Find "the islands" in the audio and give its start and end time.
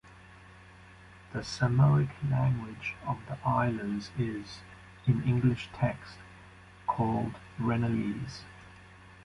3.27-4.09